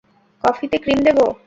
[0.43, 1.25] কফিতে ক্রিম দেবো?